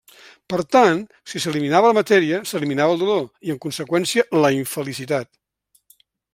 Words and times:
Per 0.51 0.57
tant, 0.75 1.01
si 1.33 1.41
s'eliminava 1.43 1.91
la 1.91 1.97
matèria, 1.97 2.39
s'eliminava 2.53 2.95
el 2.97 3.03
dolor 3.03 3.23
i, 3.27 3.53
en 3.57 3.61
conseqüència, 3.67 4.27
la 4.43 4.53
infelicitat. 4.59 5.35